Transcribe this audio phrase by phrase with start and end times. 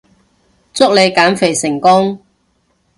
[0.73, 2.19] 祝你減肥成功